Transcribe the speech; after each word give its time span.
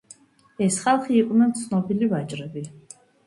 ეს 0.67 0.77
ხალხი 0.85 1.17
იყვნენ 1.17 1.53
ცნობილი 1.61 2.09
ვაჭრები. 2.17 2.65